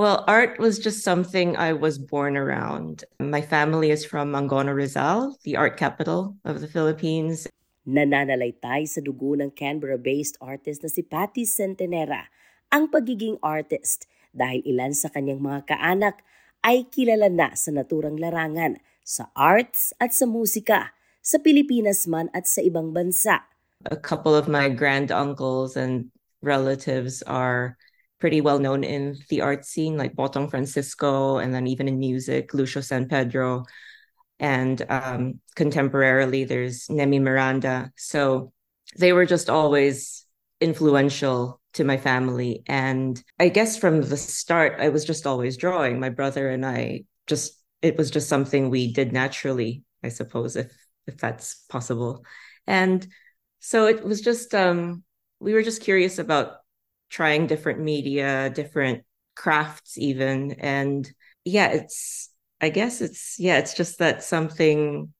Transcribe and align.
Well, 0.00 0.24
art 0.24 0.56
was 0.56 0.80
just 0.80 1.04
something 1.04 1.60
I 1.60 1.76
was 1.76 2.00
born 2.00 2.32
around. 2.40 3.04
My 3.20 3.44
family 3.44 3.92
is 3.92 4.00
from 4.00 4.32
Mangono 4.32 4.72
Rizal, 4.72 5.36
the 5.44 5.60
art 5.60 5.76
capital 5.76 6.40
of 6.40 6.64
the 6.64 6.72
Philippines. 6.72 7.44
Nananalaytay 7.84 8.88
sa 8.88 9.04
dugo 9.04 9.36
ng 9.36 9.52
Canberra-based 9.52 10.40
artist 10.40 10.80
na 10.80 10.88
si 10.88 11.04
Patty 11.04 11.44
Centenera 11.44 12.32
ang 12.72 12.88
pagiging 12.88 13.36
artist 13.44 14.08
dahil 14.32 14.64
ilan 14.64 14.96
sa 14.96 15.12
kanyang 15.12 15.44
mga 15.44 15.68
kaanak 15.68 16.24
ay 16.64 16.88
kilala 16.88 17.28
na 17.28 17.52
sa 17.52 17.68
naturang 17.68 18.16
larangan, 18.16 18.80
sa 19.04 19.28
arts 19.36 19.92
at 20.00 20.16
sa 20.16 20.24
musika, 20.24 20.96
sa 21.20 21.36
Pilipinas 21.36 22.08
man 22.08 22.32
at 22.32 22.48
sa 22.48 22.64
ibang 22.64 22.96
bansa. 22.96 23.44
A 23.84 24.00
couple 24.00 24.32
of 24.32 24.48
my 24.48 24.72
grand 24.72 25.12
uncles 25.12 25.76
and 25.76 26.08
relatives 26.40 27.20
are 27.28 27.76
pretty 28.20 28.40
well 28.40 28.58
known 28.58 28.84
in 28.84 29.16
the 29.28 29.40
art 29.40 29.64
scene, 29.64 29.96
like 29.96 30.14
Botong 30.14 30.50
Francisco, 30.50 31.38
and 31.38 31.52
then 31.54 31.66
even 31.66 31.88
in 31.88 31.98
music, 31.98 32.54
Lucio 32.54 32.82
San 32.82 33.08
Pedro. 33.08 33.64
And 34.38 34.80
um, 34.88 35.40
contemporarily, 35.56 36.46
there's 36.46 36.88
Nemi 36.88 37.18
Miranda. 37.18 37.92
So 37.96 38.52
they 38.96 39.12
were 39.12 39.26
just 39.26 39.50
always 39.50 40.24
influential 40.60 41.60
to 41.74 41.84
my 41.84 41.96
family. 41.96 42.62
And 42.66 43.22
I 43.38 43.48
guess 43.48 43.76
from 43.76 44.02
the 44.02 44.16
start, 44.16 44.76
I 44.78 44.88
was 44.88 45.04
just 45.04 45.26
always 45.26 45.56
drawing. 45.56 46.00
My 46.00 46.10
brother 46.10 46.48
and 46.48 46.64
I 46.64 47.04
just, 47.26 47.62
it 47.82 47.96
was 47.96 48.10
just 48.10 48.28
something 48.28 48.70
we 48.70 48.92
did 48.92 49.12
naturally, 49.12 49.82
I 50.04 50.08
suppose, 50.08 50.56
if 50.56 50.72
if 51.06 51.18
that's 51.18 51.64
possible. 51.68 52.24
And 52.66 53.06
so 53.58 53.86
it 53.86 54.04
was 54.04 54.20
just 54.20 54.54
um 54.54 55.02
we 55.38 55.54
were 55.54 55.62
just 55.62 55.82
curious 55.82 56.18
about 56.18 56.58
trying 57.10 57.46
different 57.46 57.82
media, 57.82 58.48
different 58.54 59.04
crafts 59.34 59.98
even. 59.98 60.54
And 60.62 61.04
yeah, 61.44 61.74
it's 61.74 62.30
I 62.62 62.70
guess 62.70 63.00
it's 63.02 63.36
yeah, 63.36 63.58
it's 63.58 63.74
just 63.74 63.98
that 63.98 64.22
something 64.22 65.10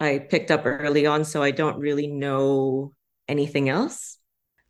I 0.00 0.18
picked 0.18 0.50
up 0.50 0.62
early 0.64 1.06
on 1.06 1.22
so 1.28 1.42
I 1.42 1.50
don't 1.50 1.78
really 1.78 2.06
know 2.08 2.90
anything 3.28 3.68
else. 3.68 4.18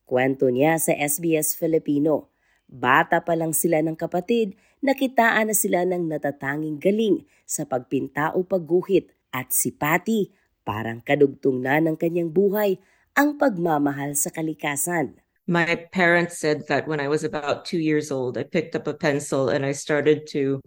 Kwento 0.09 0.49
niya 0.49 0.81
sa 0.81 0.97
SBS 0.97 1.53
Filipino. 1.53 2.33
Bata 2.69 3.21
pa 3.21 3.37
lang 3.37 3.53
sila 3.53 3.81
ng 3.85 3.97
kapatid, 3.97 4.57
nakitaan 4.81 5.53
na 5.53 5.57
sila 5.57 5.85
ng 5.85 6.09
natatanging 6.09 6.81
galing 6.81 7.25
sa 7.45 7.65
pagpinta 7.69 8.33
o 8.33 8.45
pagguhit 8.45 9.13
at 9.33 9.53
si 9.53 9.73
Patty 9.73 10.33
parang 10.65 11.01
kadugtong 11.01 11.65
na 11.65 11.81
ng 11.81 11.97
kanyang 11.97 12.29
buhay 12.29 12.77
ang 13.17 13.41
pagmamahal 13.41 14.13
sa 14.17 14.29
kalikasan. 14.29 15.17
My 15.49 15.87
parents 15.93 16.39
said 16.39 16.65
that 16.69 16.87
when 16.87 17.01
I 17.01 17.09
was 17.09 17.25
about 17.25 17.65
two 17.65 17.79
years 17.79 18.11
old, 18.11 18.37
I 18.37 18.43
picked 18.43 18.77
up 18.77 18.87
a 18.87 18.95
pencil 18.95 19.49
and 19.49 19.65
I 19.65 19.73
started 19.73 20.29
to 20.33 20.61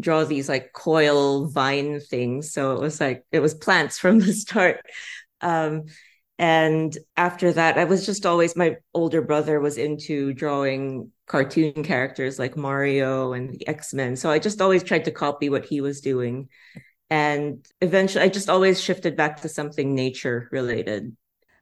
draw 0.00 0.24
these 0.24 0.48
like 0.48 0.72
coil 0.74 1.48
vine 1.48 2.00
things. 2.00 2.52
So 2.52 2.76
it 2.76 2.80
was 2.80 3.00
like 3.00 3.24
it 3.32 3.40
was 3.40 3.54
plants 3.54 3.98
from 4.02 4.18
the 4.18 4.32
start. 4.32 4.80
Um, 5.40 5.84
and 6.38 6.96
after 7.16 7.50
that, 7.52 7.78
I 7.78 7.84
was 7.84 8.04
just 8.04 8.26
always 8.26 8.56
my 8.56 8.76
older 8.92 9.22
brother 9.22 9.58
was 9.58 9.78
into 9.78 10.34
drawing 10.34 11.10
cartoon 11.26 11.82
characters 11.82 12.38
like 12.38 12.58
Mario 12.58 13.32
and 13.32 13.50
the 13.54 13.66
X 13.66 13.94
Men. 13.94 14.16
So 14.16 14.30
I 14.30 14.38
just 14.38 14.60
always 14.60 14.82
tried 14.82 15.06
to 15.06 15.10
copy 15.10 15.48
what 15.48 15.64
he 15.64 15.80
was 15.80 16.02
doing. 16.02 16.48
And 17.08 17.66
eventually, 17.80 18.24
I 18.24 18.28
just 18.28 18.50
always 18.50 18.80
shifted 18.80 19.16
back 19.16 19.40
to 19.42 19.48
something 19.48 19.94
nature 19.94 20.48
related. 20.52 21.16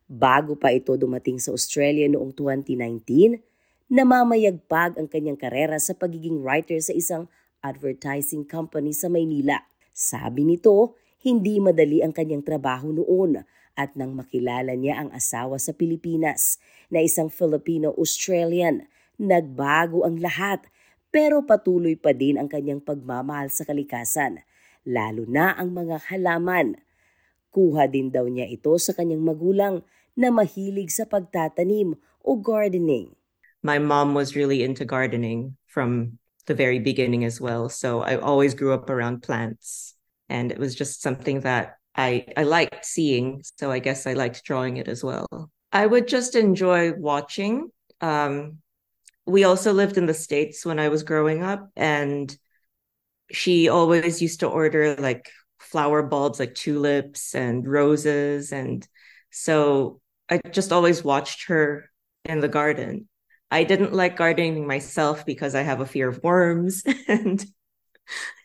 Bago 0.05 0.53
pa 0.53 0.69
ito 0.69 0.93
dumating 1.01 1.41
sa 1.41 1.57
Australia 1.57 2.05
noong 2.13 2.37
2019, 2.37 3.41
namamayagpag 3.89 5.01
ang 5.01 5.09
kanyang 5.09 5.41
karera 5.41 5.81
sa 5.81 5.97
pagiging 5.97 6.45
writer 6.45 6.77
sa 6.85 6.93
isang 6.93 7.25
advertising 7.65 8.45
company 8.45 8.93
sa 8.93 9.09
Maynila. 9.09 9.65
Sabi 9.97 10.45
nito, 10.45 11.01
hindi 11.25 11.57
madali 11.57 12.05
ang 12.05 12.13
kanyang 12.13 12.45
trabaho 12.45 12.93
noon 12.93 13.41
at 13.75 13.97
nang 13.97 14.13
makilala 14.13 14.77
niya 14.77 15.01
ang 15.01 15.11
asawa 15.17 15.57
sa 15.57 15.73
Pilipinas 15.73 16.61
na 16.93 17.01
isang 17.01 17.33
Filipino-Australian, 17.33 18.85
nagbago 19.17 20.05
ang 20.05 20.21
lahat 20.21 20.69
pero 21.09 21.47
patuloy 21.47 21.97
pa 21.97 22.13
din 22.13 22.37
ang 22.37 22.51
kanyang 22.51 22.83
pagmamahal 22.83 23.49
sa 23.49 23.63
kalikasan, 23.65 24.43
lalo 24.83 25.25
na 25.25 25.55
ang 25.57 25.71
mga 25.73 26.13
halaman. 26.13 26.77
Kuha 27.55 27.87
din 27.87 28.11
daw 28.11 28.27
niya 28.27 28.51
ito 28.51 28.75
sa 28.83 28.91
kanyang 28.91 29.23
magulang 29.23 29.87
na 30.19 30.35
mahilig 30.35 30.91
sa 30.91 31.07
pagtatanim 31.07 31.95
o 32.27 32.31
gardening. 32.35 33.15
My 33.63 33.79
mom 33.79 34.13
was 34.13 34.35
really 34.35 34.67
into 34.67 34.85
gardening 34.85 35.55
from 35.71 36.19
the 36.47 36.55
very 36.55 36.83
beginning 36.83 37.25
as 37.25 37.41
well. 37.41 37.71
So 37.71 38.03
I 38.03 38.19
always 38.19 38.53
grew 38.53 38.75
up 38.75 38.91
around 38.91 39.23
plants 39.23 39.95
and 40.29 40.51
it 40.51 40.59
was 40.59 40.75
just 40.75 41.01
something 41.01 41.41
that 41.47 41.79
I 41.97 42.27
I 42.37 42.43
liked 42.43 42.85
seeing, 42.85 43.43
so 43.57 43.71
I 43.71 43.79
guess 43.79 44.07
I 44.07 44.15
liked 44.15 44.45
drawing 44.45 44.77
it 44.79 44.89
as 44.89 45.05
well. 45.05 45.27
I 45.73 45.87
would 45.87 46.09
just 46.09 46.35
enjoy 46.35 46.93
watching. 46.93 47.71
Um, 48.01 48.59
we 49.27 49.45
also 49.45 49.73
lived 49.73 49.97
in 49.97 50.07
the 50.07 50.15
states 50.15 50.67
when 50.67 50.79
I 50.79 50.89
was 50.89 51.03
growing 51.03 51.43
up, 51.43 51.71
and 51.77 52.35
she 53.31 53.69
always 53.69 54.21
used 54.21 54.41
to 54.41 54.49
order 54.49 54.97
like 54.97 55.31
flower 55.65 56.03
bulbs, 56.03 56.39
like 56.39 56.55
tulips 56.55 57.35
and 57.35 57.67
roses, 57.67 58.53
and 58.53 58.87
so 59.31 60.01
I 60.29 60.41
just 60.51 60.73
always 60.73 61.05
watched 61.05 61.49
her 61.49 61.91
in 62.25 62.41
the 62.41 62.49
garden. 62.49 63.09
I 63.51 63.65
didn't 63.65 63.93
like 63.93 64.17
gardening 64.17 64.67
myself 64.67 65.27
because 65.27 65.55
I 65.55 65.63
have 65.63 65.81
a 65.81 65.87
fear 65.87 66.09
of 66.09 66.23
worms 66.23 66.83
and 67.09 67.45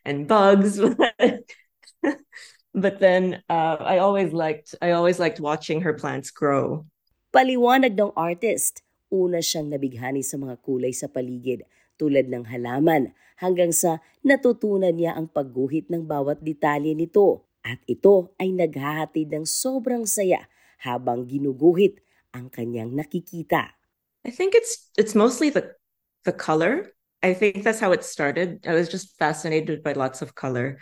and 0.06 0.28
bugs. 0.28 0.80
but 2.74 3.00
then 3.00 3.42
uh, 3.50 3.78
I 3.80 4.00
always 4.00 4.34
liked 4.34 4.76
I 4.82 4.92
always 4.92 5.20
liked 5.20 5.40
watching 5.40 5.82
her 5.82 5.94
plants 5.94 6.32
grow. 6.32 6.86
Paliwanag 7.34 7.94
ng 7.94 8.12
artist, 8.18 8.82
una 9.14 9.42
siyang 9.42 9.70
nabighani 9.70 10.26
sa 10.26 10.38
mga 10.38 10.58
kulay 10.66 10.94
sa 10.94 11.06
paligid 11.06 11.62
tulad 12.00 12.30
ng 12.30 12.46
halaman 12.50 13.14
hanggang 13.40 13.72
sa 13.72 14.04
natutunan 14.22 14.94
niya 14.94 15.16
ang 15.16 15.32
pagguhit 15.32 15.88
ng 15.88 16.06
bawat 16.06 16.44
detalye 16.44 16.94
nito. 16.94 17.48
At 17.64 17.80
ito 17.88 18.36
ay 18.40 18.56
naghahatid 18.56 19.36
ng 19.36 19.46
sobrang 19.48 20.08
saya 20.08 20.48
habang 20.80 21.28
ginuguhit 21.28 22.00
ang 22.32 22.48
kanyang 22.48 22.96
nakikita. 22.96 23.76
I 24.24 24.32
think 24.32 24.56
it's 24.56 24.92
it's 24.96 25.16
mostly 25.16 25.50
the 25.50 25.76
the 26.24 26.36
color. 26.36 26.92
I 27.20 27.36
think 27.36 27.64
that's 27.64 27.84
how 27.84 27.92
it 27.92 28.04
started. 28.04 28.64
I 28.64 28.76
was 28.76 28.88
just 28.88 29.20
fascinated 29.20 29.84
by 29.84 29.92
lots 29.92 30.22
of 30.24 30.36
color. 30.36 30.80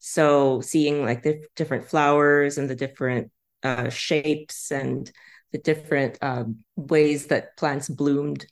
So 0.00 0.60
seeing 0.60 1.04
like 1.04 1.24
the 1.24 1.44
different 1.56 1.88
flowers 1.88 2.56
and 2.56 2.68
the 2.68 2.76
different 2.76 3.32
uh, 3.64 3.88
shapes 3.88 4.72
and 4.72 5.10
the 5.52 5.58
different 5.58 6.18
um, 6.20 6.64
ways 6.76 7.28
that 7.28 7.56
plants 7.56 7.88
bloomed, 7.88 8.44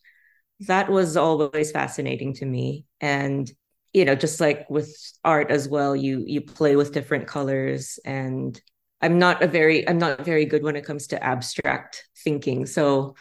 that 0.66 0.90
was 0.90 1.16
always 1.16 1.70
fascinating 1.70 2.34
to 2.34 2.46
me. 2.46 2.84
And 3.00 3.50
you 3.92 4.06
know, 4.06 4.14
just 4.14 4.40
like 4.40 4.68
with 4.70 4.90
art 5.22 5.50
as 5.50 5.68
well, 5.68 5.94
you 5.94 6.24
you 6.26 6.40
play 6.40 6.76
with 6.76 6.92
different 6.92 7.26
colors 7.26 7.98
and 8.04 8.58
I'm 9.00 9.18
not 9.18 9.42
a 9.42 9.48
very 9.48 9.86
I'm 9.88 9.98
not 9.98 10.24
very 10.24 10.46
good 10.46 10.62
when 10.62 10.76
it 10.76 10.84
comes 10.84 11.08
to 11.08 11.22
abstract 11.22 12.08
thinking. 12.24 12.66
So 12.66 13.16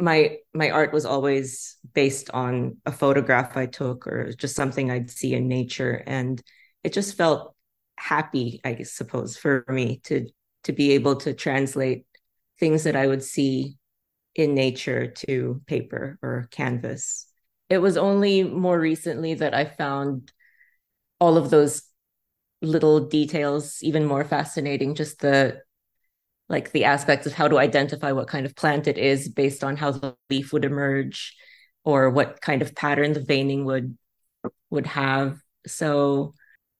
my 0.00 0.38
my 0.54 0.70
art 0.70 0.92
was 0.92 1.04
always 1.04 1.76
based 1.92 2.30
on 2.30 2.78
a 2.86 2.92
photograph 2.92 3.56
I 3.56 3.66
took 3.66 4.06
or 4.06 4.32
just 4.32 4.56
something 4.56 4.90
I'd 4.90 5.10
see 5.10 5.34
in 5.34 5.48
nature 5.48 6.02
and 6.06 6.42
it 6.82 6.92
just 6.92 7.16
felt 7.16 7.54
happy, 7.96 8.60
I 8.64 8.82
suppose, 8.82 9.36
for 9.36 9.64
me 9.68 10.00
to 10.04 10.28
to 10.64 10.72
be 10.72 10.92
able 10.92 11.16
to 11.16 11.34
translate 11.34 12.06
things 12.58 12.84
that 12.84 12.96
I 12.96 13.06
would 13.06 13.22
see 13.22 13.76
in 14.34 14.54
nature 14.54 15.06
to 15.06 15.60
paper 15.66 16.18
or 16.22 16.48
canvas. 16.50 17.26
It 17.68 17.78
was 17.78 17.96
only 17.96 18.42
more 18.42 18.78
recently 18.78 19.34
that 19.34 19.54
I 19.54 19.64
found 19.64 20.32
all 21.20 21.36
of 21.36 21.50
those 21.50 21.82
little 22.60 23.00
details 23.00 23.78
even 23.82 24.04
more 24.04 24.24
fascinating, 24.24 24.94
just 24.94 25.20
the 25.20 25.62
like 26.48 26.72
the 26.72 26.84
aspects 26.84 27.26
of 27.26 27.32
how 27.32 27.48
to 27.48 27.58
identify 27.58 28.12
what 28.12 28.28
kind 28.28 28.44
of 28.44 28.54
plant 28.54 28.86
it 28.86 28.98
is 28.98 29.28
based 29.28 29.64
on 29.64 29.76
how 29.76 29.90
the 29.90 30.14
leaf 30.28 30.52
would 30.52 30.64
emerge 30.64 31.34
or 31.84 32.10
what 32.10 32.40
kind 32.40 32.60
of 32.60 32.74
pattern 32.74 33.12
the 33.12 33.20
veining 33.20 33.64
would 33.64 33.96
would 34.70 34.86
have. 34.86 35.38
So 35.66 36.34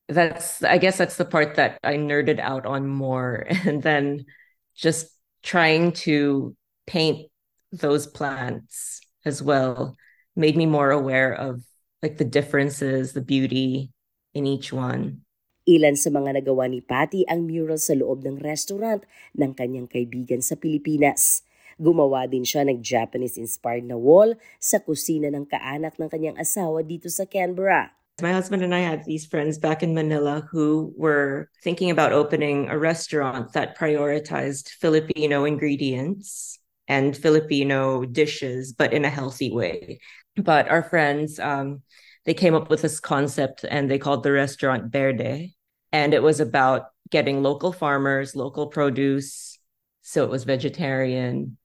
that's 0.08 0.62
I 0.62 0.78
guess 0.78 0.98
that's 0.98 1.16
the 1.16 1.24
part 1.24 1.56
that 1.56 1.78
I 1.82 1.94
nerded 1.94 2.40
out 2.40 2.66
on 2.66 2.86
more. 2.86 3.46
And 3.64 3.82
then 3.82 4.26
just 4.74 5.06
trying 5.42 5.92
to 5.92 6.56
paint 6.86 7.28
those 7.74 8.06
plants 8.06 9.00
as 9.24 9.42
well 9.42 9.96
made 10.36 10.56
me 10.56 10.66
more 10.66 10.90
aware 10.90 11.34
of 11.34 11.62
like 12.02 12.18
the 12.18 12.26
differences, 12.26 13.12
the 13.12 13.24
beauty 13.24 13.90
in 14.34 14.46
each 14.46 14.72
one. 14.72 15.24
Ilan 15.64 15.96
sa 15.96 16.12
mga 16.12 16.44
nagawa 16.44 16.68
ni 16.68 16.84
Patti 16.84 17.24
ang 17.24 17.48
mural 17.48 17.80
sa 17.80 17.96
loob 17.96 18.20
ng 18.20 18.36
restaurant 18.44 19.00
ng 19.32 19.56
kanyang 19.56 19.88
kaibigan 19.88 20.44
sa 20.44 20.60
Pilipinas. 20.60 21.40
Gumawa 21.80 22.28
din 22.28 22.44
siya 22.44 22.68
ng 22.68 22.84
Japanese-inspired 22.84 23.88
na 23.88 23.96
wall 23.96 24.36
sa 24.60 24.78
kusina 24.84 25.32
ng 25.32 25.48
kaanak 25.48 25.96
ng 25.96 26.12
kanyang 26.12 26.36
asawa 26.36 26.84
dito 26.84 27.08
sa 27.08 27.24
Canberra. 27.24 27.96
My 28.22 28.30
husband 28.30 28.62
and 28.62 28.76
I 28.76 28.84
had 28.84 29.02
these 29.08 29.26
friends 29.26 29.58
back 29.58 29.82
in 29.82 29.90
Manila 29.90 30.46
who 30.52 30.94
were 30.94 31.50
thinking 31.64 31.90
about 31.90 32.14
opening 32.14 32.70
a 32.70 32.78
restaurant 32.78 33.50
that 33.56 33.74
prioritized 33.74 34.70
Filipino 34.78 35.48
ingredients 35.48 36.60
and 36.88 37.16
Filipino 37.16 38.04
dishes, 38.04 38.72
but 38.72 38.92
in 38.92 39.04
a 39.04 39.10
healthy 39.10 39.50
way. 39.50 40.00
But 40.36 40.68
our 40.68 40.82
friends, 40.82 41.38
um, 41.38 41.82
they 42.24 42.34
came 42.34 42.54
up 42.54 42.70
with 42.70 42.82
this 42.82 43.00
concept 43.00 43.64
and 43.68 43.90
they 43.90 43.98
called 43.98 44.22
the 44.22 44.32
restaurant 44.32 44.92
Verde. 44.92 45.54
And 45.92 46.12
it 46.12 46.22
was 46.22 46.40
about 46.40 46.86
getting 47.10 47.42
local 47.42 47.72
farmers, 47.72 48.34
local 48.34 48.66
produce. 48.66 49.58
So 50.02 50.24
it 50.24 50.30
was 50.30 50.44
vegetarian, 50.44 51.56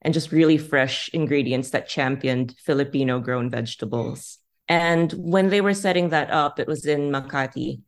and 0.00 0.14
just 0.14 0.32
really 0.32 0.58
fresh 0.58 1.10
ingredients 1.12 1.70
that 1.70 1.88
championed 1.88 2.54
Filipino 2.58 3.20
grown 3.20 3.50
vegetables. 3.50 4.38
And 4.68 5.12
when 5.12 5.50
they 5.50 5.60
were 5.60 5.74
setting 5.74 6.10
that 6.10 6.30
up, 6.30 6.58
it 6.58 6.66
was 6.66 6.86
in 6.86 7.10
Makati. 7.10 7.82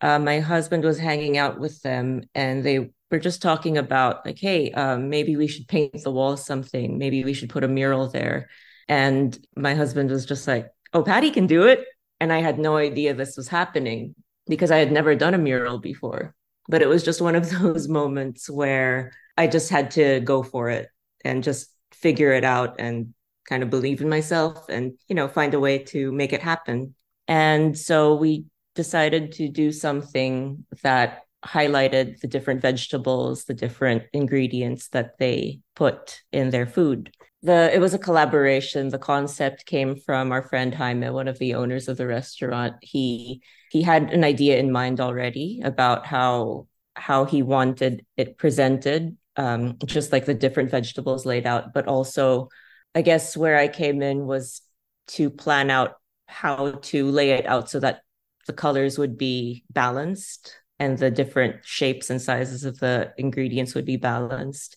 Uh, 0.00 0.18
my 0.18 0.40
husband 0.40 0.84
was 0.84 0.98
hanging 0.98 1.38
out 1.38 1.58
with 1.58 1.80
them 1.82 2.22
and 2.34 2.64
they 2.64 2.90
were 3.14 3.20
just 3.20 3.40
talking 3.40 3.78
about, 3.78 4.26
like, 4.26 4.38
hey, 4.38 4.72
um, 4.72 5.08
maybe 5.08 5.36
we 5.36 5.46
should 5.46 5.68
paint 5.68 6.02
the 6.02 6.10
wall 6.10 6.36
something. 6.36 6.98
Maybe 6.98 7.24
we 7.24 7.32
should 7.32 7.48
put 7.48 7.64
a 7.64 7.68
mural 7.68 8.08
there. 8.08 8.50
And 8.88 9.38
my 9.56 9.74
husband 9.74 10.10
was 10.10 10.26
just 10.26 10.48
like, 10.48 10.68
oh, 10.92 11.02
Patti 11.02 11.30
can 11.30 11.46
do 11.46 11.62
it. 11.62 11.84
And 12.20 12.32
I 12.32 12.40
had 12.40 12.58
no 12.58 12.76
idea 12.76 13.14
this 13.14 13.36
was 13.36 13.48
happening 13.48 14.14
because 14.46 14.70
I 14.70 14.78
had 14.78 14.90
never 14.90 15.14
done 15.14 15.34
a 15.34 15.38
mural 15.38 15.78
before. 15.78 16.34
But 16.68 16.82
it 16.82 16.88
was 16.88 17.04
just 17.04 17.20
one 17.20 17.36
of 17.36 17.48
those 17.58 17.88
moments 17.88 18.50
where 18.50 19.12
I 19.36 19.46
just 19.46 19.70
had 19.70 19.92
to 19.92 20.20
go 20.20 20.42
for 20.42 20.70
it 20.70 20.88
and 21.24 21.44
just 21.44 21.68
figure 21.92 22.32
it 22.32 22.44
out 22.44 22.76
and 22.80 23.14
kind 23.48 23.62
of 23.62 23.70
believe 23.70 24.00
in 24.00 24.08
myself 24.08 24.68
and 24.68 24.92
you 25.06 25.14
know 25.14 25.28
find 25.28 25.54
a 25.54 25.60
way 25.60 25.78
to 25.78 26.10
make 26.12 26.32
it 26.32 26.40
happen 26.40 26.94
and 27.28 27.78
so 27.78 28.14
we 28.14 28.46
decided 28.74 29.32
to 29.32 29.48
do 29.48 29.70
something 29.70 30.64
that 30.82 31.20
highlighted 31.44 32.20
the 32.20 32.26
different 32.26 32.62
vegetables 32.62 33.44
the 33.44 33.54
different 33.54 34.02
ingredients 34.12 34.88
that 34.88 35.18
they 35.18 35.60
put 35.76 36.22
in 36.32 36.50
their 36.50 36.66
food. 36.66 37.12
The 37.42 37.74
it 37.74 37.80
was 37.80 37.92
a 37.92 37.98
collaboration. 37.98 38.88
The 38.88 38.98
concept 38.98 39.66
came 39.66 39.96
from 39.96 40.32
our 40.32 40.42
friend 40.42 40.74
Jaime 40.74 41.10
one 41.10 41.28
of 41.28 41.38
the 41.38 41.54
owners 41.54 41.88
of 41.88 41.98
the 41.98 42.06
restaurant. 42.06 42.76
He 42.80 43.42
he 43.70 43.82
had 43.82 44.12
an 44.12 44.24
idea 44.24 44.58
in 44.58 44.72
mind 44.72 45.00
already 45.00 45.60
about 45.62 46.06
how 46.06 46.66
how 46.96 47.24
he 47.24 47.42
wanted 47.42 48.06
it 48.16 48.38
presented 48.38 49.16
um, 49.36 49.78
just 49.84 50.12
like 50.12 50.26
the 50.26 50.34
different 50.34 50.70
vegetables 50.70 51.26
laid 51.26 51.46
out, 51.46 51.72
but 51.74 51.88
also, 51.88 52.48
I 52.94 53.02
guess 53.02 53.36
where 53.36 53.56
I 53.56 53.68
came 53.68 54.02
in 54.02 54.26
was 54.26 54.60
to 55.08 55.30
plan 55.30 55.70
out 55.70 55.96
how 56.26 56.72
to 56.72 57.10
lay 57.10 57.30
it 57.30 57.46
out 57.46 57.68
so 57.68 57.80
that 57.80 58.02
the 58.46 58.52
colors 58.52 58.98
would 58.98 59.18
be 59.18 59.64
balanced 59.70 60.56
and 60.78 60.98
the 60.98 61.10
different 61.10 61.64
shapes 61.64 62.10
and 62.10 62.20
sizes 62.20 62.64
of 62.64 62.78
the 62.78 63.12
ingredients 63.16 63.74
would 63.74 63.84
be 63.84 63.96
balanced. 63.96 64.76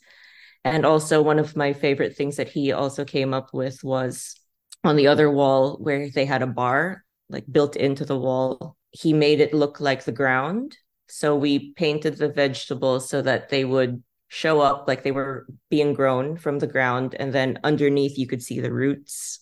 And 0.64 0.86
also, 0.86 1.22
one 1.22 1.40
of 1.40 1.56
my 1.56 1.74
favorite 1.74 2.16
things 2.16 2.36
that 2.38 2.50
he 2.50 2.72
also 2.72 3.06
came 3.06 3.34
up 3.34 3.54
with 3.54 3.84
was 3.84 4.36
on 4.84 4.96
the 4.96 5.08
other 5.08 5.30
wall 5.32 5.78
where 5.78 6.10
they 6.10 6.26
had 6.26 6.42
a 6.42 6.48
bar 6.48 7.04
like 7.30 7.46
built 7.52 7.76
into 7.76 8.06
the 8.06 8.18
wall. 8.18 8.78
He 8.92 9.14
made 9.14 9.40
it 9.40 9.54
look 9.54 9.80
like 9.80 10.04
the 10.04 10.12
ground. 10.12 10.78
So 11.08 11.36
we 11.36 11.74
painted 11.74 12.18
the 12.18 12.30
vegetables 12.30 13.10
so 13.10 13.22
that 13.22 13.50
they 13.50 13.64
would 13.64 14.04
show 14.28 14.60
up 14.60 14.88
like 14.88 15.04
they 15.04 15.12
were 15.12 15.48
being 15.70 15.94
grown 15.94 16.38
from 16.38 16.60
the 16.60 16.68
ground 16.68 17.16
and 17.18 17.34
then 17.34 17.60
underneath 17.64 18.18
you 18.18 18.28
could 18.28 18.44
see 18.44 18.60
the 18.60 18.72
roots 18.72 19.40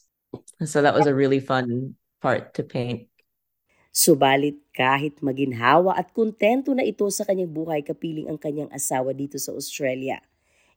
so 0.64 0.82
that 0.82 0.94
was 0.94 1.08
a 1.08 1.16
really 1.16 1.40
fun 1.40 1.96
part 2.22 2.54
to 2.54 2.64
paint 2.64 3.08
Subalit 3.96 4.60
kahit 4.76 5.24
maginhawa 5.24 5.96
at 5.96 6.12
kontento 6.12 6.76
na 6.76 6.84
ito 6.84 7.08
sa 7.08 7.24
kanyang 7.24 7.56
buhay 7.56 7.80
kapiling 7.80 8.28
ang 8.28 8.36
kanyang 8.36 8.68
asawa 8.76 9.16
dito 9.16 9.40
sa 9.40 9.56
Australia. 9.56 10.20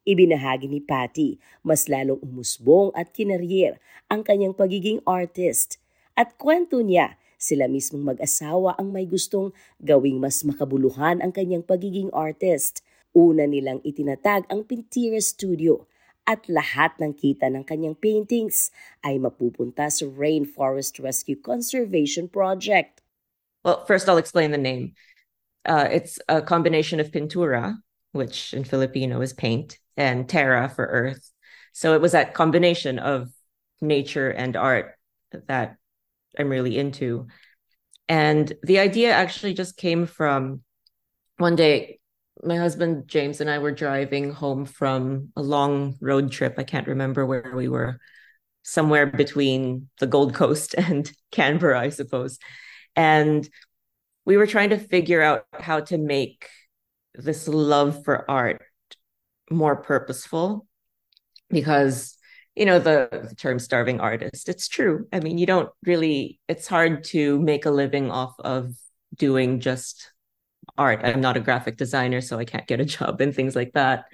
Ibinahagi 0.06 0.70
ni 0.70 0.78
Patty 0.78 1.42
mas 1.66 1.90
lalong 1.90 2.22
umusbong 2.22 2.94
at 2.94 3.10
kinaryer 3.10 3.82
ang 4.06 4.22
kanyang 4.22 4.54
pagiging 4.54 5.02
artist. 5.02 5.82
At 6.14 6.38
kwento 6.38 6.78
niya, 6.78 7.18
sila 7.34 7.66
mismong 7.66 8.06
mag-asawa 8.14 8.78
ang 8.78 8.94
may 8.94 9.10
gustong 9.10 9.50
gawing 9.82 10.22
mas 10.22 10.46
makabuluhan 10.46 11.18
ang 11.18 11.34
kanyang 11.34 11.66
pagiging 11.66 12.14
artist 12.14 12.86
Una 13.18 13.48
nilang 13.48 13.80
itinatag 13.82 14.46
ang 14.46 14.62
Pintira 14.68 15.18
Studio 15.18 15.88
at 16.22 16.44
lahat 16.46 16.94
ng 17.00 17.16
kita 17.16 17.48
ng 17.48 17.64
kanyang 17.64 17.96
paintings 17.96 18.68
ay 19.00 19.16
mapupunta 19.16 19.88
sa 19.88 20.04
Rainforest 20.04 21.00
Rescue 21.00 21.40
Conservation 21.40 22.28
Project. 22.28 23.00
Well, 23.68 23.84
first 23.84 24.08
I'll 24.08 24.16
explain 24.16 24.50
the 24.50 24.56
name. 24.56 24.94
Uh, 25.66 25.88
it's 25.90 26.18
a 26.26 26.40
combination 26.40 27.00
of 27.00 27.10
pintura, 27.10 27.76
which 28.12 28.54
in 28.54 28.64
Filipino 28.64 29.20
is 29.20 29.34
paint, 29.34 29.78
and 29.94 30.26
terra 30.26 30.70
for 30.70 30.86
earth. 30.86 31.30
So 31.74 31.92
it 31.92 32.00
was 32.00 32.12
that 32.12 32.32
combination 32.32 32.98
of 32.98 33.28
nature 33.82 34.30
and 34.30 34.56
art 34.56 34.94
that 35.48 35.76
I'm 36.38 36.48
really 36.48 36.78
into. 36.78 37.26
And 38.08 38.50
the 38.62 38.78
idea 38.78 39.12
actually 39.12 39.52
just 39.52 39.76
came 39.76 40.06
from 40.06 40.62
one 41.36 41.54
day 41.54 42.00
my 42.42 42.56
husband 42.56 43.06
James 43.06 43.42
and 43.42 43.50
I 43.50 43.58
were 43.58 43.72
driving 43.72 44.32
home 44.32 44.64
from 44.64 45.28
a 45.36 45.42
long 45.42 45.98
road 46.00 46.32
trip. 46.32 46.54
I 46.56 46.64
can't 46.64 46.86
remember 46.86 47.26
where 47.26 47.52
we 47.54 47.68
were, 47.68 48.00
somewhere 48.62 49.04
between 49.04 49.90
the 50.00 50.06
Gold 50.06 50.32
Coast 50.32 50.74
and 50.78 51.12
Canberra, 51.32 51.80
I 51.80 51.90
suppose. 51.90 52.38
And 52.98 53.48
we 54.24 54.36
were 54.36 54.46
trying 54.46 54.70
to 54.70 54.78
figure 54.78 55.22
out 55.22 55.46
how 55.52 55.80
to 55.80 55.96
make 55.96 56.48
this 57.14 57.48
love 57.48 58.04
for 58.04 58.30
art 58.30 58.62
more 59.50 59.76
purposeful 59.76 60.66
because 61.48 62.16
you 62.54 62.66
know 62.66 62.78
the, 62.78 63.08
the 63.30 63.34
term 63.34 63.58
starving 63.58 63.98
artist 63.98 64.48
it's 64.48 64.68
true 64.68 65.06
i 65.10 65.20
mean 65.20 65.38
you 65.38 65.46
don't 65.46 65.70
really 65.86 66.38
it's 66.48 66.66
hard 66.66 67.02
to 67.02 67.40
make 67.40 67.64
a 67.64 67.70
living 67.70 68.10
off 68.10 68.34
of 68.40 68.74
doing 69.16 69.60
just 69.60 70.12
art. 70.76 71.00
I'm 71.02 71.20
not 71.20 71.36
a 71.36 71.40
graphic 71.40 71.76
designer, 71.76 72.20
so 72.20 72.38
I 72.38 72.44
can't 72.44 72.66
get 72.66 72.80
a 72.80 72.84
job 72.84 73.20
and 73.20 73.34
things 73.34 73.56
like 73.56 73.72
that. 73.72 74.06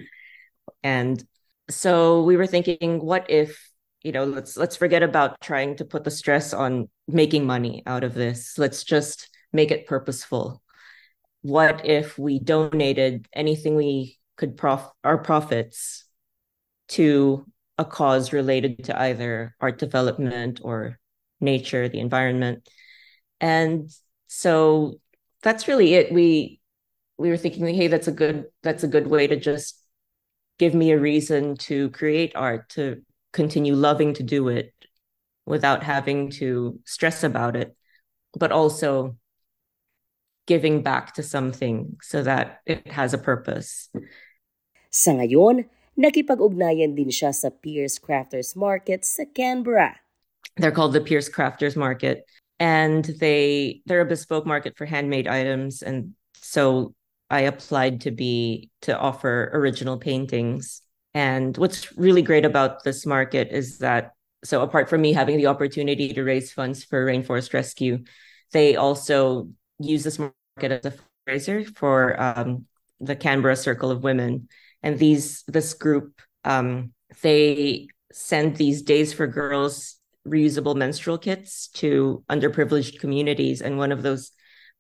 And 0.83 1.23
so 1.71 2.23
we 2.23 2.37
were 2.37 2.47
thinking, 2.47 3.05
what 3.05 3.31
if, 3.31 3.71
you 4.05 4.13
know, 4.13 4.25
let's 4.25 4.57
let's 4.57 4.77
forget 4.77 5.03
about 5.03 5.41
trying 5.41 5.77
to 5.77 5.85
put 5.85 6.05
the 6.05 6.11
stress 6.11 6.53
on 6.53 6.89
making 7.09 7.47
money 7.47 7.83
out 7.87 8.05
of 8.05 8.15
this. 8.15 8.59
Let's 8.59 8.85
just 8.85 9.29
make 9.53 9.71
it 9.71 9.87
purposeful. 9.87 10.63
What 11.43 11.85
if 11.85 12.19
we 12.19 12.39
donated 12.39 13.27
anything 13.33 13.75
we 13.75 14.19
could 14.37 14.57
prof 14.57 14.89
our 15.03 15.19
profits 15.19 16.05
to 16.89 17.47
a 17.79 17.85
cause 17.85 18.33
related 18.33 18.85
to 18.85 19.01
either 19.01 19.55
art 19.61 19.79
development 19.79 20.61
or 20.63 20.99
nature, 21.41 21.89
the 21.89 22.01
environment. 22.01 22.69
And 23.41 23.91
so 24.27 25.01
that's 25.43 25.69
really 25.69 25.95
it. 25.95 26.13
We 26.13 26.61
we 27.17 27.29
were 27.31 27.37
thinking, 27.37 27.67
hey, 27.75 27.89
that's 27.89 28.09
a 28.09 28.13
good 28.13 28.47
that's 28.63 28.85
a 28.85 28.89
good 28.89 29.07
way 29.07 29.27
to 29.27 29.37
just 29.37 29.81
give 30.59 30.75
me 30.75 30.93
a 30.93 30.99
reason 30.99 31.57
to 31.57 31.91
create 31.91 32.33
art, 32.35 32.69
to 32.71 33.03
continue 33.35 33.75
loving 33.75 34.15
to 34.15 34.23
do 34.23 34.49
it 34.49 34.73
without 35.45 35.83
having 35.83 36.31
to 36.41 36.79
stress 36.87 37.27
about 37.27 37.57
it, 37.57 37.77
but 38.39 38.53
also 38.53 39.19
giving 40.47 40.83
back 40.83 41.15
to 41.15 41.23
something 41.23 41.97
so 42.01 42.23
that 42.23 42.63
it 42.65 42.87
has 42.87 43.13
a 43.13 43.19
purpose. 43.19 43.91
Sa 44.89 45.11
ngayon, 45.11 45.67
nakipag-ugnayan 45.99 46.95
din 46.95 47.11
siya 47.11 47.35
sa 47.35 47.51
Pierce 47.51 47.99
Crafters 47.99 48.55
Market 48.55 49.05
sa 49.05 49.27
Canberra. 49.27 49.99
They're 50.57 50.73
called 50.73 50.95
the 50.95 51.03
Pierce 51.03 51.29
Crafters 51.29 51.75
Market 51.75 52.25
and 52.61 53.05
they 53.19 53.83
they're 53.87 54.01
a 54.01 54.07
bespoke 54.07 54.47
market 54.47 54.77
for 54.77 54.87
handmade 54.87 55.27
items 55.27 55.83
and 55.83 56.15
so 56.35 56.95
i 57.31 57.41
applied 57.51 58.01
to 58.03 58.11
be 58.11 58.71
to 58.83 58.97
offer 58.97 59.51
original 59.53 59.99
paintings 59.99 60.83
and 61.15 61.57
what's 61.57 61.97
really 61.97 62.23
great 62.23 62.45
about 62.45 62.85
this 62.85 63.07
market 63.07 63.49
is 63.51 63.79
that 63.79 64.13
so 64.45 64.63
apart 64.63 64.91
from 64.91 65.01
me 65.01 65.13
having 65.13 65.37
the 65.37 65.47
opportunity 65.47 66.13
to 66.13 66.23
raise 66.23 66.53
funds 66.53 66.85
for 66.85 67.05
rainforest 67.05 67.55
rescue 67.55 67.99
they 68.53 68.77
also 68.77 69.49
use 69.79 70.05
this 70.05 70.19
market 70.19 70.85
as 70.85 70.85
a 70.85 70.95
fundraiser 71.29 71.67
for 71.77 72.21
um, 72.21 72.67
the 73.01 73.17
canberra 73.17 73.57
circle 73.57 73.91
of 73.91 74.03
women 74.03 74.49
and 74.83 74.99
these 74.99 75.43
this 75.47 75.75
group 75.75 76.21
um, 76.45 76.93
they 77.23 77.89
send 78.13 78.57
these 78.57 78.83
days 78.83 79.13
for 79.13 79.27
girls 79.27 79.99
reusable 80.27 80.77
menstrual 80.77 81.19
kits 81.19 81.69
to 81.69 82.25
underprivileged 82.31 82.99
communities. 82.99 83.61
And 83.61 83.79
one 83.79 83.93
of 83.93 84.03
those 84.03 84.33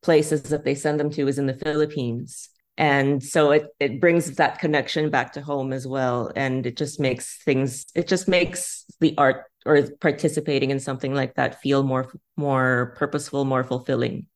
places 0.02 0.42
that 0.44 0.64
they 0.64 0.74
send 0.74 0.98
them 0.98 1.10
to 1.10 1.28
is 1.28 1.38
in 1.38 1.46
the 1.46 1.54
Philippines. 1.54 2.48
And 2.76 3.22
so 3.22 3.50
it 3.50 3.70
it 3.78 4.00
brings 4.00 4.34
that 4.34 4.58
connection 4.58 5.10
back 5.10 5.32
to 5.32 5.40
home 5.40 5.72
as 5.72 5.86
well 5.86 6.32
and 6.34 6.66
it 6.66 6.76
just 6.76 6.98
makes 6.98 7.38
things 7.42 7.86
it 7.94 8.08
just 8.08 8.26
makes 8.26 8.84
the 9.00 9.14
art 9.16 9.46
or 9.64 9.80
participating 10.00 10.70
in 10.70 10.80
something 10.80 11.14
like 11.14 11.34
that 11.34 11.60
feel 11.62 11.82
more 11.82 12.10
more 12.36 12.94
purposeful 12.98 13.44
more 13.44 13.62
fulfilling 13.62 14.26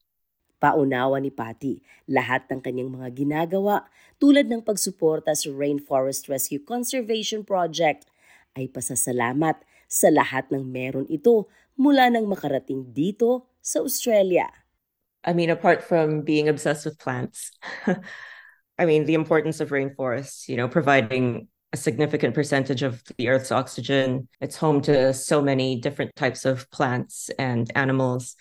Paunawa 0.59 1.23
ni 1.23 1.31
Patty 1.31 1.83
lahat 2.11 2.51
ng 2.51 2.59
kanyang 2.63 2.91
mga 2.91 3.15
ginagawa 3.15 3.87
tulad 4.19 4.51
ng 4.51 4.63
pagsuporta 4.63 5.31
sa 5.35 5.51
Rainforest 5.51 6.27
Rescue 6.27 6.63
Conservation 6.63 7.47
Project 7.47 8.11
ay 8.59 8.67
pasasalamat 8.67 9.63
sa 9.87 10.11
lahat 10.11 10.51
ng 10.51 10.67
meron 10.67 11.07
ito 11.07 11.47
mula 11.79 12.11
nang 12.11 12.27
makarating 12.27 12.91
dito 12.91 13.47
sa 13.63 13.87
Australia. 13.87 14.51
I 15.29 15.35
mean, 15.35 15.51
apart 15.51 15.85
from 15.85 16.23
being 16.23 16.49
obsessed 16.49 16.87
with 16.87 16.99
plants, 16.99 17.51
I 18.79 18.87
mean, 18.87 19.05
the 19.05 19.13
importance 19.13 19.61
of 19.61 19.69
rainforests, 19.69 20.49
you 20.49 20.57
know, 20.57 20.69
providing 20.69 21.49
a 21.75 21.77
significant 21.77 22.35
percentage 22.35 22.83
of 22.83 23.03
the 23.19 23.29
Earth's 23.29 23.53
oxygen. 23.53 24.27
It's 24.41 24.57
home 24.57 24.81
to 24.83 25.13
so 25.13 25.43
many 25.43 25.83
different 25.83 26.17
types 26.17 26.47
of 26.47 26.71
plants 26.71 27.29
and 27.39 27.71
animals. 27.75 28.37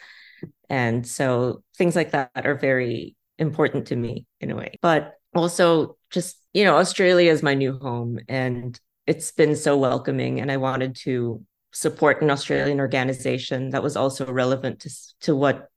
And 0.69 1.05
so 1.05 1.61
things 1.77 1.93
like 1.93 2.11
that 2.11 2.31
are 2.35 2.55
very 2.55 3.17
important 3.37 3.87
to 3.87 3.97
me 3.97 4.25
in 4.39 4.49
a 4.51 4.55
way. 4.55 4.75
But 4.81 5.15
also, 5.35 5.97
just, 6.09 6.41
you 6.53 6.63
know, 6.63 6.77
Australia 6.77 7.33
is 7.33 7.43
my 7.43 7.53
new 7.53 7.77
home 7.79 8.17
and 8.29 8.79
it's 9.05 9.33
been 9.33 9.57
so 9.57 9.75
welcoming. 9.75 10.39
And 10.39 10.49
I 10.49 10.55
wanted 10.55 10.95
to 11.03 11.43
support 11.73 12.21
an 12.21 12.31
Australian 12.31 12.79
organization 12.79 13.71
that 13.71 13.83
was 13.83 13.97
also 13.97 14.31
relevant 14.31 14.79
to, 14.81 14.89
to 15.21 15.35
what 15.35 15.67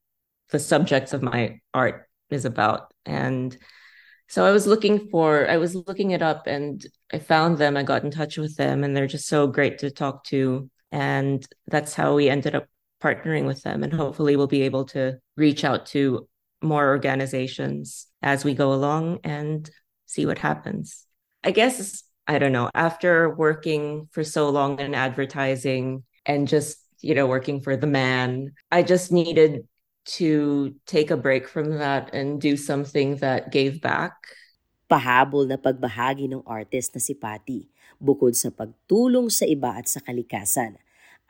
the 0.51 0.59
subjects 0.59 1.13
of 1.13 1.23
my 1.23 1.61
art 1.73 2.09
is 2.31 2.45
about. 2.45 2.93
And 3.07 3.57
so 4.29 4.45
I 4.45 4.53
was 4.53 4.67
looking 4.67 5.09
for, 5.09 5.49
I 5.49 5.57
was 5.57 5.75
looking 5.75 6.13
it 6.13 6.23
up 6.23 6.47
and 6.47 6.85
I 7.13 7.19
found 7.19 7.59
them. 7.59 7.77
I 7.77 7.83
got 7.83 8.05
in 8.05 8.11
touch 8.11 8.37
with 8.37 8.57
them 8.57 8.85
and 8.85 8.97
they're 8.97 9.07
just 9.07 9.27
so 9.27 9.47
great 9.47 9.79
to 9.79 9.91
talk 9.91 10.25
to. 10.27 10.71
And 10.93 11.45
that's 11.67 11.95
how 11.95 12.15
we 12.15 12.29
ended 12.29 12.55
up 12.55 12.67
partnering 13.03 13.47
with 13.47 13.63
them. 13.63 13.83
And 13.83 13.93
hopefully 13.93 14.37
we'll 14.37 14.47
be 14.47 14.63
able 14.63 14.85
to 14.87 15.19
reach 15.37 15.65
out 15.65 15.87
to 15.87 16.29
more 16.63 16.89
organizations 16.89 18.07
as 18.23 18.45
we 18.45 18.55
go 18.55 18.73
along 18.73 19.21
and 19.25 19.69
see 20.07 20.27
what 20.27 20.39
happens. 20.39 21.07
I 21.43 21.53
guess, 21.53 22.05
I 22.27 22.39
don't 22.39 22.53
know, 22.53 22.71
after 22.75 23.35
working 23.35 24.09
for 24.13 24.23
so 24.23 24.51
long 24.51 24.79
in 24.79 24.95
advertising 24.95 26.05
and 26.27 26.47
just, 26.47 26.79
you 27.01 27.15
know, 27.15 27.27
working 27.27 27.63
for 27.63 27.77
the 27.77 27.87
man, 27.87 28.53
I 28.71 28.83
just 28.83 29.11
needed 29.11 29.67
to 30.19 30.75
take 30.87 31.11
a 31.11 31.19
break 31.19 31.47
from 31.47 31.79
that 31.79 32.11
and 32.11 32.43
do 32.43 32.57
something 32.57 33.17
that 33.23 33.55
gave 33.55 33.79
back. 33.79 34.15
Pahabol 34.91 35.47
na 35.47 35.55
pagbahagi 35.55 36.27
ng 36.27 36.43
artist 36.43 36.99
na 36.99 37.01
si 37.03 37.15
Patti, 37.15 37.71
bukod 38.03 38.35
sa 38.35 38.51
pagtulong 38.51 39.31
sa 39.31 39.47
iba 39.47 39.79
at 39.79 39.87
sa 39.87 40.03
kalikasan, 40.03 40.75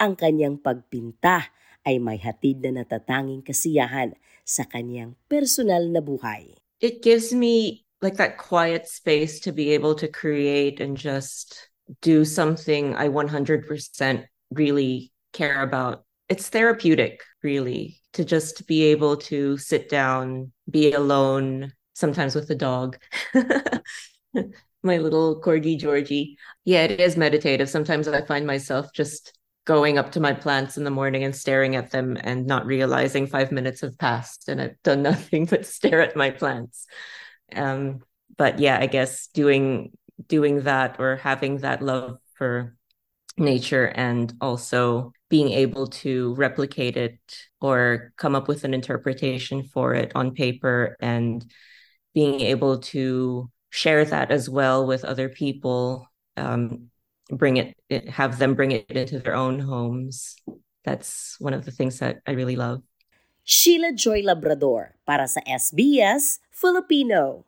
ang 0.00 0.16
kanyang 0.16 0.56
pagpinta 0.56 1.52
ay 1.84 2.00
may 2.00 2.16
hatid 2.16 2.64
na 2.64 2.80
natatanging 2.80 3.44
kasiyahan 3.44 4.16
sa 4.48 4.64
kanyang 4.64 5.12
personal 5.28 5.84
na 5.92 6.00
buhay. 6.00 6.56
It 6.80 7.04
gives 7.04 7.36
me 7.36 7.84
like 8.00 8.16
that 8.16 8.40
quiet 8.40 8.88
space 8.88 9.44
to 9.44 9.52
be 9.52 9.76
able 9.76 9.92
to 10.00 10.08
create 10.08 10.80
and 10.80 10.96
just 10.96 11.68
do 12.00 12.24
something 12.24 12.96
I 12.96 13.12
100% 13.12 13.68
really 14.56 15.12
care 15.36 15.60
about. 15.60 16.08
It's 16.32 16.48
therapeutic, 16.48 17.20
really 17.44 17.99
to 18.12 18.24
just 18.24 18.66
be 18.66 18.84
able 18.84 19.16
to 19.16 19.56
sit 19.56 19.88
down, 19.88 20.52
be 20.68 20.92
alone, 20.92 21.72
sometimes 21.94 22.34
with 22.34 22.48
the 22.48 22.54
dog. 22.54 22.98
My 24.82 24.96
little 24.96 25.40
corgi 25.40 25.78
Georgie. 25.78 26.38
Yeah, 26.64 26.84
it 26.84 27.00
is 27.00 27.16
meditative. 27.16 27.68
Sometimes 27.68 28.08
I 28.08 28.24
find 28.24 28.46
myself 28.46 28.92
just 28.94 29.38
going 29.66 29.98
up 29.98 30.10
to 30.12 30.20
my 30.20 30.32
plants 30.32 30.78
in 30.78 30.84
the 30.84 30.90
morning 30.90 31.22
and 31.22 31.36
staring 31.36 31.76
at 31.76 31.90
them 31.90 32.16
and 32.22 32.46
not 32.46 32.64
realizing 32.64 33.26
five 33.26 33.52
minutes 33.52 33.82
have 33.82 33.98
passed 33.98 34.48
and 34.48 34.60
I've 34.60 34.82
done 34.82 35.02
nothing 35.10 35.44
but 35.44 35.66
stare 35.66 36.00
at 36.00 36.16
my 36.16 36.30
plants. 36.30 36.86
Um, 37.54 38.00
but 38.36 38.58
yeah, 38.58 38.78
I 38.80 38.86
guess 38.86 39.28
doing 39.28 39.92
doing 40.26 40.62
that 40.62 40.96
or 40.98 41.16
having 41.16 41.58
that 41.58 41.82
love 41.82 42.18
for 42.34 42.74
nature 43.36 43.86
and 43.86 44.32
also 44.40 45.12
being 45.30 45.52
able 45.52 45.86
to 45.86 46.34
replicate 46.34 46.96
it 46.98 47.18
or 47.60 48.12
come 48.18 48.34
up 48.34 48.48
with 48.48 48.64
an 48.64 48.74
interpretation 48.74 49.62
for 49.62 49.94
it 49.94 50.12
on 50.14 50.34
paper 50.34 50.96
and 51.00 51.46
being 52.12 52.40
able 52.40 52.78
to 52.78 53.48
share 53.70 54.04
that 54.04 54.30
as 54.30 54.50
well 54.50 54.84
with 54.86 55.04
other 55.04 55.28
people 55.28 56.10
um, 56.36 56.90
bring 57.30 57.56
it 57.56 57.78
have 58.08 58.38
them 58.38 58.54
bring 58.54 58.72
it 58.72 58.90
into 58.90 59.20
their 59.20 59.34
own 59.34 59.60
homes. 59.60 60.36
That's 60.84 61.36
one 61.38 61.54
of 61.54 61.64
the 61.64 61.70
things 61.70 61.98
that 62.00 62.20
i 62.26 62.32
really 62.32 62.56
love. 62.56 62.82
Sheila 63.44 63.92
joy 63.94 64.22
labrador 64.22 64.98
para 65.06 65.26
sa 65.30 65.40
sbs 65.46 66.42
filipino 66.50 67.46